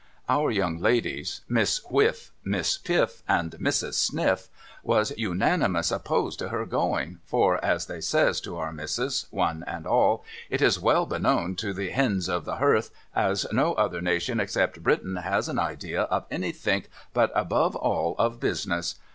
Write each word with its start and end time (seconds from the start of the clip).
Our 0.27 0.49
young 0.49 0.79
ladies, 0.79 1.41
Miss 1.47 1.79
Whifif, 1.81 2.31
Miss 2.43 2.75
Piff, 2.79 3.21
and 3.27 3.51
Mrs. 3.51 3.93
Sniff, 3.93 4.47
was 4.81 5.13
unanimous 5.15 5.91
opposed 5.91 6.39
to 6.39 6.49
her 6.49 6.65
going; 6.65 7.19
for, 7.23 7.63
as 7.63 7.85
they 7.85 8.01
says 8.01 8.41
to 8.41 8.57
Our 8.57 8.71
Missis 8.73 9.27
one 9.29 9.63
and 9.67 9.85
all, 9.85 10.25
it 10.49 10.59
is 10.59 10.79
well 10.79 11.05
beknown 11.05 11.55
to 11.57 11.71
the 11.71 11.91
hends 11.91 12.27
of 12.29 12.45
the 12.45 12.55
berth 12.55 12.89
as 13.15 13.45
no 13.51 13.73
other 13.75 14.01
nation 14.01 14.39
except 14.39 14.81
Britain 14.81 15.17
has 15.17 15.47
a 15.47 15.61
idea 15.61 16.01
of 16.01 16.25
anythink, 16.31 16.89
but 17.13 17.31
above 17.35 17.75
all 17.75 18.15
of 18.17 18.39
business. 18.39 18.95